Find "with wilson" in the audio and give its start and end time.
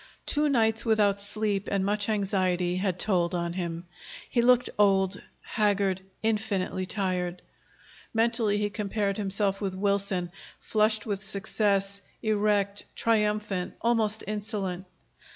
9.61-10.31